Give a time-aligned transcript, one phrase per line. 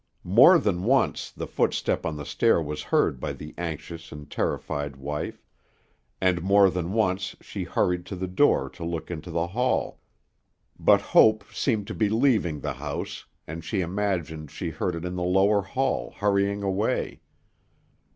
[0.23, 4.95] More than once the footstep on the stair was heard by the anxious and terrified
[4.95, 5.45] wife,
[6.19, 9.99] and more than once she hurried to the door to look into the hall;
[10.79, 15.13] but hope seemed to be leaving the house, and she imagined she heard it in
[15.15, 17.21] the lower hall, hurrying away.